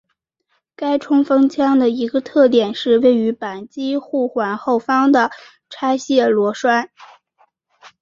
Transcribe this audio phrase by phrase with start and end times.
[0.75, 5.29] 该冲锋枪的一个特点是位于扳机护环后方的
[5.69, 6.89] 拆卸螺栓。